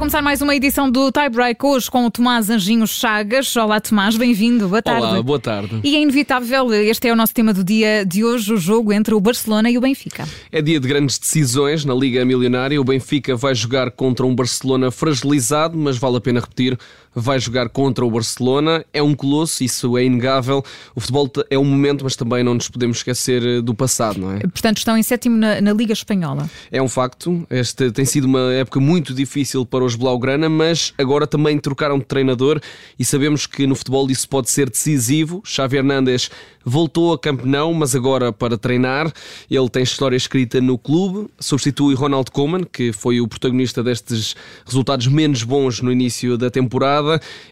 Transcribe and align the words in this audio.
começar 0.00 0.22
mais 0.22 0.42
uma 0.42 0.56
edição 0.56 0.90
do 0.90 1.12
Tie 1.12 1.28
Break 1.28 1.64
hoje 1.64 1.90
com 1.90 2.04
o 2.06 2.10
Tomás 2.10 2.48
Anjinho 2.50 2.86
Chagas. 2.86 3.54
Olá 3.56 3.78
Tomás, 3.78 4.16
bem-vindo, 4.16 4.66
boa 4.66 4.82
tarde. 4.82 5.06
Olá, 5.06 5.22
boa 5.22 5.38
tarde. 5.38 5.78
E 5.84 5.94
é 5.94 6.00
inevitável, 6.00 6.72
este 6.72 7.06
é 7.06 7.12
o 7.12 7.16
nosso 7.16 7.34
tema 7.34 7.52
do 7.52 7.62
dia 7.62 8.04
de 8.04 8.24
hoje, 8.24 8.52
o 8.52 8.56
jogo 8.56 8.92
entre 8.92 9.14
o 9.14 9.20
Barcelona 9.20 9.70
e 9.70 9.78
o 9.78 9.80
Benfica. 9.80 10.26
É 10.50 10.60
dia 10.60 10.80
de 10.80 10.88
grandes 10.88 11.18
decisões 11.18 11.84
na 11.84 11.94
Liga 11.94 12.24
Milionária. 12.24 12.80
O 12.80 12.84
Benfica 12.84 13.36
vai 13.36 13.54
jogar 13.54 13.90
contra 13.90 14.24
um 14.26 14.34
Barcelona 14.34 14.90
fragilizado, 14.90 15.76
mas 15.76 15.96
vale 15.96 16.16
a 16.16 16.20
pena 16.20 16.40
repetir, 16.40 16.78
vai 17.14 17.38
jogar 17.38 17.68
contra 17.68 18.04
o 18.04 18.10
Barcelona. 18.10 18.84
É 18.92 19.02
um 19.02 19.14
colosso, 19.14 19.64
isso 19.64 19.96
é 19.96 20.04
inegável. 20.04 20.64
O 20.94 21.00
futebol 21.00 21.30
é 21.48 21.58
um 21.58 21.64
momento, 21.64 22.04
mas 22.04 22.16
também 22.16 22.42
não 22.42 22.54
nos 22.54 22.68
podemos 22.68 22.98
esquecer 22.98 23.44
eh, 23.44 23.60
do 23.60 23.74
passado, 23.74 24.20
não 24.20 24.32
é? 24.32 24.40
Portanto, 24.40 24.78
estão 24.78 24.96
em 24.96 25.02
sétimo 25.02 25.36
na, 25.36 25.60
na 25.60 25.72
Liga 25.72 25.92
Espanhola. 25.92 26.48
É 26.70 26.80
um 26.80 26.88
facto. 26.88 27.46
Esta 27.50 27.90
tem 27.90 28.04
sido 28.04 28.24
uma 28.24 28.52
época 28.52 28.80
muito 28.80 29.12
difícil 29.12 29.64
para 29.66 29.84
os 29.84 29.94
Blaugrana, 29.94 30.48
mas 30.48 30.92
agora 30.98 31.26
também 31.26 31.58
trocaram 31.58 31.98
de 31.98 32.04
treinador 32.04 32.60
e 32.98 33.04
sabemos 33.04 33.46
que 33.46 33.66
no 33.66 33.74
futebol 33.74 34.10
isso 34.10 34.28
pode 34.28 34.50
ser 34.50 34.70
decisivo. 34.70 35.42
Xavi 35.44 35.76
Hernández 35.76 36.30
voltou 36.64 37.12
a 37.12 37.18
campeão, 37.18 37.72
mas 37.72 37.94
agora 37.94 38.32
para 38.32 38.56
treinar. 38.56 39.12
Ele 39.50 39.68
tem 39.68 39.82
história 39.82 40.16
escrita 40.16 40.60
no 40.60 40.78
clube, 40.78 41.28
substitui 41.38 41.94
Ronald 41.94 42.30
Koeman, 42.30 42.64
que 42.64 42.92
foi 42.92 43.20
o 43.20 43.28
protagonista 43.28 43.82
destes 43.82 44.34
resultados 44.64 45.06
menos 45.06 45.42
bons 45.42 45.80
no 45.80 45.90
início 45.90 46.36
da 46.36 46.50
temporada. 46.50 46.99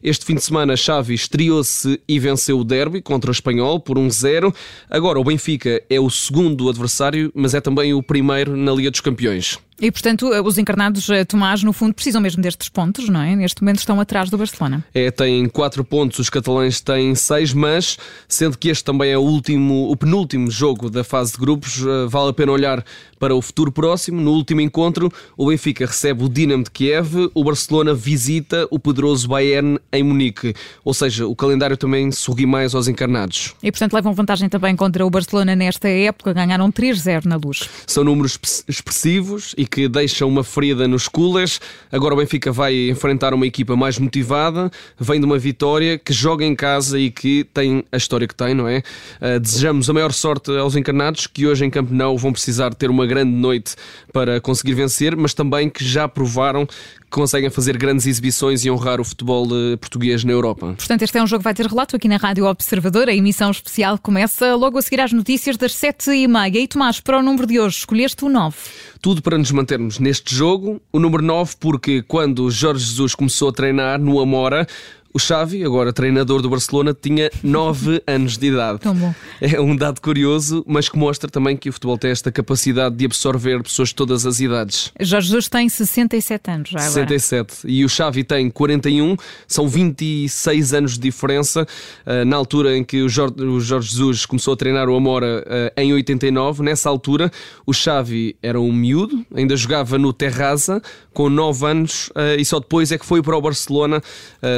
Este 0.03 0.25
fim 0.25 0.35
de 0.35 0.43
semana, 0.43 0.77
Xavi 0.77 1.15
estreou-se 1.15 2.01
e 2.09 2.19
venceu 2.19 2.59
o 2.59 2.65
derby 2.65 3.01
contra 3.03 3.31
o 3.31 3.33
Espanhol 3.33 3.81
por 3.81 3.99
1-0. 3.99 4.55
Agora, 4.91 5.19
o 5.19 5.25
Benfica 5.25 5.83
é 5.89 6.01
o 6.01 6.11
segundo 6.11 6.69
adversário, 6.69 7.31
mas 7.35 7.55
é 7.55 7.61
também 7.61 7.95
o 7.95 8.03
primeiro 8.03 8.57
na 8.57 8.73
Liga 8.73 8.91
dos 8.91 9.01
Campeões. 9.01 9.59
E, 9.81 9.93
portanto, 9.93 10.29
os 10.45 10.59
encarnados, 10.59 11.09
eh, 11.09 11.25
Tomás, 11.25 11.63
no 11.63 11.73
fundo, 11.73 11.95
precisam 11.95 12.21
mesmo 12.21 12.43
destes 12.43 12.69
pontos, 12.69 13.09
não 13.09 13.21
é? 13.21 13.37
Neste 13.37 13.63
momento 13.63 13.79
estão 13.79 14.01
atrás 14.01 14.29
do 14.29 14.37
Barcelona. 14.37 14.85
É, 14.93 15.09
têm 15.11 15.49
quatro 15.49 15.85
pontos, 15.85 16.19
os 16.19 16.29
catalães 16.29 16.81
têm 16.81 17.15
seis, 17.15 17.53
mas 17.53 17.97
sendo 18.27 18.59
que 18.59 18.69
este 18.71 18.83
também 18.83 19.13
é 19.13 19.19
o 19.19 19.23
último, 19.23 19.89
o 19.89 19.97
penúltimo 19.97 20.51
jogo 20.51 20.91
da 20.91 21.05
fase 21.05 21.33
de 21.33 21.39
grupos, 21.39 21.81
eh, 21.81 22.07
vale 22.09 22.31
a 22.31 22.33
pena 22.33 22.51
olhar 22.51 22.85
para 23.21 23.35
o 23.35 23.41
futuro 23.41 23.71
próximo. 23.71 24.21
No 24.21 24.33
último 24.33 24.61
encontro, 24.61 25.13
o 25.37 25.47
Benfica 25.47 25.87
recebe 25.87 26.25
o 26.25 26.29
Dinamo 26.29 26.65
de 26.65 26.71
Kiev, 26.71 27.31
o 27.33 27.45
Barcelona 27.45 27.95
visita 27.95 28.67
o 28.71 28.79
poderoso 28.79 29.29
Bayern 29.29 29.79
em 29.93 30.03
Munique. 30.03 30.55
Ou 30.85 30.93
seja, 30.93 31.27
o 31.27 31.37
calendário 31.37 31.77
também 31.77 32.11
sorri 32.11 32.47
mais 32.47 32.75
aos 32.75 32.89
encarnados. 32.89 33.55
E, 33.63 33.71
portanto, 33.71 33.93
levam 33.93 34.13
vantagem 34.13 34.49
também 34.49 34.75
contra 34.75 35.07
o 35.07 35.11
Barcelona 35.11 35.55
nesta 35.55 35.89
época, 35.89 36.33
ganharam 36.33 36.71
3-0 36.71 37.27
na 37.27 37.37
luz. 37.37 37.69
São 37.87 38.03
números 38.03 38.39
expressivos 38.67 39.55
e 39.57 39.68
que 39.69 39.89
deixam 39.89 40.29
uma 40.29 40.43
ferida 40.43 40.89
nos 40.89 41.07
coolers. 41.07 41.61
Agora 41.93 42.15
o 42.15 42.17
Benfica 42.17 42.51
vai 42.51 42.89
enfrentar 42.89 43.35
uma 43.35 43.47
equipa 43.47 43.77
mais 43.77 43.99
motivada, 43.99 44.71
vem 44.99 45.21
de 45.21 45.27
uma 45.27 45.39
vitória, 45.39 45.99
que 45.99 46.13
joga 46.13 46.45
em 46.45 46.55
casa 46.55 46.99
e 46.99 47.11
que 47.11 47.45
tem 47.53 47.85
a 47.93 47.97
história 47.97 48.27
que 48.27 48.35
tem, 48.35 48.55
não 48.55 48.67
é? 48.67 48.83
Uh, 49.21 49.39
desejamos 49.41 49.89
a 49.89 49.93
maior 49.93 50.13
sorte 50.13 50.51
aos 50.57 50.75
encarnados, 50.75 51.27
que 51.27 51.47
hoje 51.47 51.65
em 51.65 51.71
Camp 51.71 51.91
Nou 51.91 52.17
vão 52.17 52.33
precisar 52.33 52.75
ter 52.75 52.91
uma 52.91 53.07
grande 53.07 53.33
noite 53.33 53.77
para 54.13 54.41
conseguir 54.41 54.75
vencer, 54.75 55.17
mas 55.17 55.35
também 55.35 55.69
que 55.69 55.85
já 55.85 56.09
provaram 56.09 56.67
conseguem 57.11 57.51
fazer 57.51 57.77
grandes 57.77 58.07
exibições 58.07 58.65
e 58.65 58.71
honrar 58.71 59.01
o 59.01 59.05
futebol 59.05 59.47
eh, 59.47 59.77
português 59.77 60.25
na 60.25 60.33
Europa. 60.33 60.75
Portanto, 60.77 61.03
este 61.03 61.19
é 61.19 61.23
um 61.23 61.27
jogo 61.27 61.41
que 61.41 61.45
vai 61.45 61.55
ter 61.55 61.67
relato 61.67 61.97
aqui 61.97 62.09
na 62.09 62.17
Rádio 62.17 62.47
Observador. 62.47 63.09
A 63.09 63.15
emissão 63.15 63.51
especial 63.51 63.99
começa 63.99 64.55
logo 64.55 64.79
a 64.79 64.83
seguir 64.83 65.01
às 65.01 65.13
notícias 65.13 65.57
das 65.57 65.75
sete 65.75 66.11
e 66.11 66.29
meia. 66.29 66.59
E 66.59 66.69
Tomás, 66.69 67.01
para 67.01 67.19
o 67.19 67.23
número 67.23 67.47
de 67.47 67.59
hoje, 67.59 67.79
escolheste 67.79 68.25
o 68.25 68.29
9. 68.29 68.57
Tudo 69.01 69.23
para 69.23 69.39
nos 69.39 69.51
mantermos 69.51 69.99
neste 69.99 70.35
jogo. 70.35 70.81
O 70.93 70.99
número 70.99 71.23
9, 71.23 71.55
porque 71.59 72.03
quando 72.03 72.51
Jorge 72.51 72.85
Jesus 72.85 73.15
começou 73.15 73.49
a 73.49 73.53
treinar 73.53 73.99
no 73.99 74.21
Amora, 74.21 74.67
o 75.13 75.19
Xavi, 75.19 75.65
agora 75.65 75.93
treinador 75.93 76.43
do 76.43 76.51
Barcelona, 76.51 76.97
tinha 76.99 77.31
9 77.43 78.03
anos 78.07 78.37
de 78.37 78.49
idade. 78.49 78.81
Tão 78.81 78.95
bom. 78.95 79.15
É 79.41 79.61
um 79.61 79.75
dado 79.75 80.01
curioso, 80.01 80.65
mas 80.67 80.89
que 80.89 80.99
mostra 80.99 81.31
também 81.31 81.57
que 81.57 81.69
o 81.69 81.73
futebol 81.73 81.97
tem 81.97 82.11
esta 82.11 82.31
capacidade 82.31 82.95
de 82.97 83.05
absorver 83.05 83.63
pessoas 83.63 83.89
de 83.91 83.95
todas 83.95 84.27
as 84.27 84.41
idades. 84.41 84.93
Jorge 85.01 85.29
Jesus 85.29 85.49
tem 85.49 85.69
67 85.69 86.51
anos 86.51 86.69
já 86.71 86.79
agora. 86.79 86.93
67. 86.93 87.67
E 87.67 87.85
o 87.85 87.89
Xavi 87.89 88.25
tem 88.25 88.51
41, 88.51 89.17
são 89.47 89.69
26 89.69 90.75
anos 90.75 90.93
de 90.95 91.01
diferença. 91.01 91.67
Ah, 92.05 92.25
na 92.25 92.37
altura 92.37 92.77
em 92.77 92.85
que 92.85 93.03
o 93.03 93.09
Jorge 93.09 93.89
Jesus 93.91 94.27
começou 94.27 94.55
a 94.55 94.57
treinar 94.57 94.89
o 94.89 94.97
Amora 94.97 95.45
ah, 95.47 95.81
em 95.81 95.93
89, 95.93 96.63
nessa 96.63 96.89
altura 96.89 97.31
o 97.67 97.73
Xavi 97.73 98.37
era 98.43 98.61
um 98.61 98.73
miúdo, 98.73 99.25
ainda 99.35 99.57
jogava 99.57 99.99
no 99.99 100.13
Terraza, 100.13 100.83
com 101.13 101.29
9 101.29 101.67
anos, 101.67 102.11
ah, 102.15 102.35
e 102.37 102.45
só 102.45 102.61
depois 102.61 102.93
é 102.93 102.99
que 102.99 103.07
foi 103.07 103.23
para 103.23 103.37
o 103.37 103.41
Barcelona. 103.41 104.03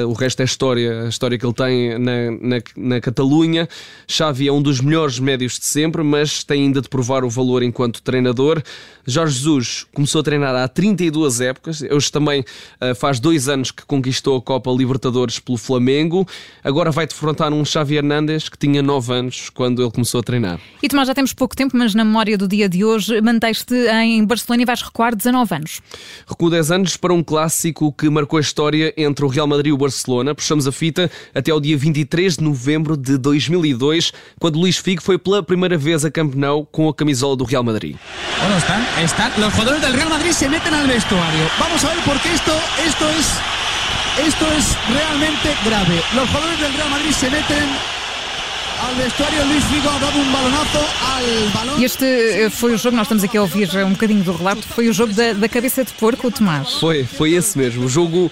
O 0.07 0.13
resto 0.13 0.40
esta 0.41 0.45
história, 0.45 1.05
a 1.05 1.09
história 1.09 1.39
que 1.39 1.45
ele 1.45 1.53
tem 1.53 1.99
na, 1.99 2.31
na, 2.31 2.63
na 2.77 3.01
Catalunha. 3.01 3.69
Xavi 4.07 4.49
é 4.49 4.53
um 4.53 4.63
dos 4.63 4.81
melhores 4.81 5.19
médios 5.19 5.59
de 5.59 5.67
sempre, 5.67 6.03
mas 6.03 6.43
tem 6.45 6.63
ainda 6.63 6.81
de 6.81 6.89
provar 6.89 7.25
o 7.25 7.31
valor 7.31 7.63
enquanto 7.63 8.03
treinador. 8.03 8.63
Jorge 9.07 9.35
Jesus 9.35 9.87
começou 9.93 10.21
a 10.21 10.25
treinar 10.25 10.55
há 10.55 10.69
32 10.69 11.41
épocas, 11.41 11.83
hoje 11.83 12.13
também 12.13 12.41
uh, 12.41 12.95
faz 12.95 13.19
dois 13.19 13.49
anos 13.49 13.71
que 13.71 13.85
conquistou 13.85 14.37
a 14.37 14.43
Copa 14.43 14.71
Libertadores 14.71 15.39
pelo 15.39 15.59
Flamengo. 15.59 16.27
Agora 16.63 16.91
vai 16.91 17.07
defrontar 17.07 17.53
um 17.53 17.65
Xavi 17.65 17.97
Hernández 17.97 18.49
que 18.49 18.59
tinha 18.59 18.83
9 18.83 19.13
anos 19.13 19.51
quando 19.51 19.83
ele 19.83 19.91
começou 19.91 20.21
a 20.21 20.23
treinar. 20.23 20.61
E 20.83 20.89
Tomás, 20.89 21.09
já 21.09 21.15
temos 21.15 21.33
pouco 21.33 21.57
tempo, 21.57 21.77
mas 21.77 21.95
na 21.95 22.05
memória 22.05 22.37
do 22.39 22.47
dia 22.47 22.69
de 22.69 22.85
hoje, 22.85 23.21
manteste 23.21 23.75
em 23.75 24.25
Barcelona 24.25 24.63
e 24.63 24.67
vais 24.67 24.83
recuar 24.83 25.15
19 25.15 25.55
anos. 25.55 25.81
Recuo 26.27 26.51
10 26.51 26.71
anos 26.71 26.97
para 26.97 27.13
um 27.13 27.23
clássico 27.23 27.93
que 27.93 28.09
marcou 28.09 28.39
a 28.39 28.41
história 28.41 28.93
entre 28.97 29.25
o 29.25 29.29
Real 29.29 29.47
Madrid 29.47 29.71
e 29.71 29.73
o 29.73 29.77
Barcelona. 29.77 30.30
Puxamos 30.35 30.67
a 30.67 30.73
fita 30.73 31.11
até 31.35 31.51
ao 31.51 31.61
dia 31.61 31.77
23 31.77 32.37
de 32.37 32.45
novembro 32.45 32.97
de 32.97 33.17
2002, 33.19 34.13
quando 34.39 34.59
Luís 34.59 34.77
Figo 34.77 35.03
foi 35.03 35.19
pela 35.19 35.43
primeira 35.43 35.77
vez 35.77 36.05
a 36.05 36.11
campeão 36.11 36.67
com 36.71 36.89
a 36.89 36.95
camisola 36.95 37.37
do 37.37 37.45
Real 37.45 37.63
Madrid. 37.63 37.97
Bueno, 38.39 38.57
están, 38.57 38.83
están, 39.05 39.33
los 39.39 39.53
jugadores 39.53 39.81
del 39.83 39.93
Real 39.93 40.09
Madrid 40.09 40.33
se 40.33 40.49
meten 40.49 40.73
al 40.75 40.87
vestuario. 40.87 41.45
Vamos 41.59 41.85
a 41.85 41.89
ver 41.89 42.05
por 42.05 42.19
qué 42.21 42.33
esto, 42.33 42.53
esto 42.87 43.09
es, 43.11 44.27
esto 44.27 44.47
es 44.57 44.77
realmente 44.89 45.55
grave. 45.65 46.01
Los 46.15 46.29
jugadores 46.29 46.61
del 46.61 46.73
Real 46.73 46.91
Madrid 46.91 47.13
se 47.13 47.31
meten 47.31 47.69
ao 48.81 48.95
vestuário, 48.95 49.45
Luís 49.45 49.65
Figo 49.65 49.89
ha 49.89 49.99
dado 49.99 50.19
um 50.19 50.33
balonazo 50.33 50.79
ao 50.79 51.51
balão. 51.53 51.85
Este 51.85 52.05
eh, 52.05 52.51
foi 52.51 52.73
o 52.73 52.79
jogo, 52.79 52.97
nós 52.97 53.05
estamos 53.07 53.23
aqui 53.23 53.37
a 53.37 53.43
ouvir 53.43 53.69
um 53.85 53.91
bocadinho 53.91 54.23
do 54.23 54.33
relato, 54.33 54.63
foi 54.63 54.89
o 54.89 54.93
jogo 54.93 55.13
da, 55.13 55.35
da 55.35 55.49
cabeça 55.49 55.85
de 55.85 55.93
porco, 55.93 56.31
Tomás. 56.31 56.75
Foi, 56.75 57.05
foi 57.05 57.33
esse 57.33 57.59
mesmo. 57.59 57.85
O 57.85 57.89
jogo 57.89 58.31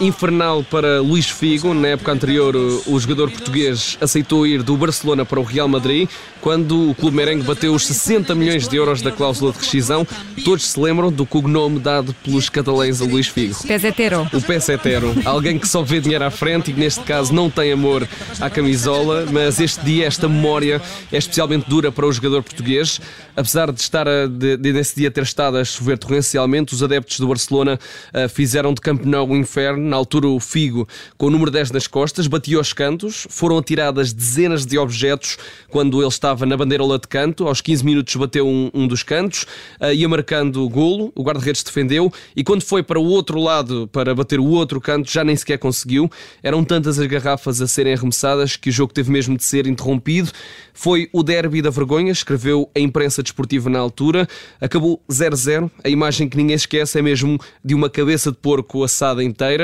infernal 0.00 0.62
para 0.62 1.00
Luís 1.00 1.28
Figo. 1.28 1.72
Na 1.74 1.88
época 1.88 2.12
anterior, 2.12 2.54
o 2.56 2.98
jogador 2.98 3.30
português 3.30 3.96
aceitou 4.00 4.46
ir 4.46 4.62
do 4.62 4.76
Barcelona 4.76 5.24
para 5.24 5.40
o 5.40 5.42
Real 5.42 5.68
Madrid, 5.68 6.08
quando 6.40 6.90
o 6.90 6.94
clube 6.94 7.16
merengue 7.16 7.44
bateu 7.44 7.74
os 7.74 7.86
60 7.86 8.34
milhões 8.34 8.68
de 8.68 8.76
euros 8.76 9.02
da 9.02 9.10
cláusula 9.10 9.52
de 9.52 9.58
rescisão. 9.58 10.06
Todos 10.44 10.66
se 10.70 10.80
lembram 10.80 11.10
do 11.10 11.24
cognome 11.26 11.78
dado 11.78 12.14
pelos 12.24 12.48
catalães 12.48 13.00
a 13.00 13.04
Luís 13.04 13.28
Figo. 13.28 13.54
Pesetero. 13.66 14.28
O 14.32 14.40
Pesetero. 14.40 15.14
Alguém 15.24 15.58
que 15.58 15.68
só 15.68 15.82
vê 15.82 16.00
dinheiro 16.00 16.24
à 16.24 16.30
frente 16.30 16.70
e 16.70 16.74
que 16.74 16.80
neste 16.80 17.00
caso 17.00 17.32
não 17.32 17.50
tem 17.50 17.72
amor 17.72 18.06
à 18.40 18.50
camisola, 18.50 19.26
mas 19.30 19.60
este 19.60 19.84
dia, 19.84 20.06
esta 20.06 20.28
memória 20.28 20.80
é 21.12 21.16
especialmente 21.16 21.68
dura 21.68 21.90
para 21.90 22.06
o 22.06 22.12
jogador 22.12 22.42
português. 22.42 23.00
Apesar 23.36 23.72
de 23.72 23.80
estar 23.80 24.06
a, 24.08 24.26
de, 24.26 24.56
de 24.56 24.72
nesse 24.72 24.96
dia 24.96 25.10
ter 25.10 25.22
estado 25.22 25.56
a 25.56 25.64
chover 25.64 25.98
torrencialmente, 25.98 26.74
os 26.74 26.82
adeptos 26.82 27.18
do 27.18 27.28
Barcelona 27.28 27.78
uh, 28.14 28.28
fizeram 28.28 28.74
de 28.74 28.80
Camp 28.80 29.04
Nou 29.04 29.28
o 29.28 29.36
na 29.76 29.96
altura 29.96 30.28
o 30.28 30.40
Figo, 30.40 30.86
com 31.16 31.26
o 31.26 31.30
número 31.30 31.50
10 31.50 31.70
nas 31.70 31.86
costas, 31.86 32.26
batia 32.26 32.58
aos 32.58 32.72
cantos, 32.72 33.26
foram 33.30 33.58
atiradas 33.58 34.12
dezenas 34.12 34.66
de 34.66 34.78
objetos 34.78 35.38
quando 35.68 36.00
ele 36.00 36.08
estava 36.08 36.46
na 36.46 36.56
bandeirola 36.56 36.98
de 36.98 37.08
canto, 37.08 37.46
aos 37.46 37.60
15 37.60 37.84
minutos 37.84 38.14
bateu 38.16 38.46
um, 38.46 38.70
um 38.72 38.86
dos 38.86 39.02
cantos, 39.02 39.46
uh, 39.80 39.92
ia 39.92 40.08
marcando 40.08 40.64
o 40.64 40.68
golo, 40.68 41.12
o 41.14 41.22
guarda-redes 41.22 41.62
defendeu, 41.62 42.12
e 42.34 42.42
quando 42.42 42.62
foi 42.62 42.82
para 42.82 42.98
o 42.98 43.04
outro 43.04 43.40
lado 43.40 43.88
para 43.92 44.14
bater 44.14 44.40
o 44.40 44.46
outro 44.46 44.80
canto, 44.80 45.10
já 45.10 45.24
nem 45.24 45.36
sequer 45.36 45.58
conseguiu. 45.58 46.10
Eram 46.42 46.64
tantas 46.64 46.98
as 46.98 47.06
garrafas 47.06 47.60
a 47.60 47.66
serem 47.66 47.92
arremessadas 47.92 48.56
que 48.56 48.70
o 48.70 48.72
jogo 48.72 48.92
teve 48.92 49.10
mesmo 49.10 49.36
de 49.36 49.44
ser 49.44 49.66
interrompido. 49.66 50.30
Foi 50.72 51.08
o 51.12 51.22
derby 51.22 51.60
da 51.60 51.70
vergonha, 51.70 52.12
escreveu 52.12 52.70
a 52.74 52.80
imprensa 52.80 53.22
desportiva 53.22 53.68
na 53.68 53.78
altura. 53.78 54.26
Acabou 54.60 55.02
0-0. 55.10 55.70
A 55.84 55.88
imagem 55.88 56.28
que 56.28 56.36
ninguém 56.36 56.56
esquece 56.56 56.98
é 56.98 57.02
mesmo 57.02 57.38
de 57.64 57.74
uma 57.74 57.90
cabeça 57.90 58.30
de 58.30 58.38
porco 58.38 58.82
assada 58.82 59.22
inteira 59.22 59.59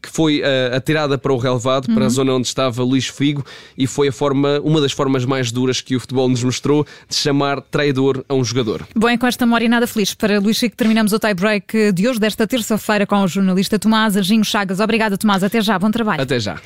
que 0.00 0.08
foi 0.08 0.40
uh, 0.40 0.76
atirada 0.76 1.18
para 1.18 1.32
o 1.32 1.36
relevado, 1.36 1.88
uhum. 1.88 1.94
para 1.94 2.04
a 2.04 2.06
uhum. 2.06 2.10
zona 2.10 2.32
onde 2.34 2.46
estava 2.46 2.82
Luís 2.82 3.06
Figo, 3.06 3.44
e 3.76 3.86
foi 3.86 4.08
a 4.08 4.12
forma, 4.12 4.60
uma 4.62 4.80
das 4.80 4.92
formas 4.92 5.24
mais 5.24 5.50
duras 5.50 5.80
que 5.80 5.96
o 5.96 6.00
futebol 6.00 6.28
nos 6.28 6.42
mostrou 6.42 6.86
de 7.08 7.16
chamar 7.16 7.60
traidor 7.60 8.24
a 8.28 8.34
um 8.34 8.44
jogador. 8.44 8.86
Bom, 8.94 9.10
e 9.10 9.18
com 9.18 9.26
esta 9.26 9.44
memória 9.44 9.68
nada 9.68 9.86
feliz 9.86 10.14
para 10.14 10.38
Luís 10.38 10.58
Figo, 10.58 10.76
terminamos 10.76 11.12
o 11.12 11.18
tie-break 11.18 11.92
de 11.92 12.08
hoje, 12.08 12.20
desta 12.20 12.46
terça-feira, 12.46 13.06
com 13.06 13.22
o 13.22 13.28
jornalista 13.28 13.78
Tomás 13.78 14.16
Arginho 14.16 14.44
Chagas. 14.44 14.80
Obrigada, 14.80 15.16
Tomás. 15.16 15.42
Até 15.42 15.60
já. 15.60 15.78
Bom 15.78 15.90
trabalho. 15.90 16.22
Até 16.22 16.38
já. 16.38 16.60